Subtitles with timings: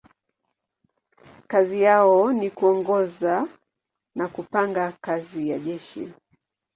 [1.47, 3.47] Kazi yao ni kuongoza
[4.15, 6.13] na kupanga kazi ya jeshi.